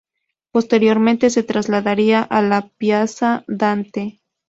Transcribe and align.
Posteriormente 0.51 1.29
se 1.29 1.43
trasladaría 1.43 2.23
a 2.23 2.41
la 2.41 2.69
Piazza 2.69 3.43
Dante. 3.47 4.19